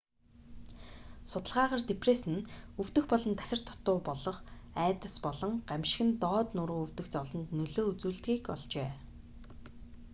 [1.31, 2.45] судалгаагаар депресс нь
[2.81, 4.37] өвдөх болон тахир дутаа болох
[4.85, 8.89] айдас болон гамшиг нь доод нуруу өвдөх зовлонд нөлөө үзүүлдэгийг олжээ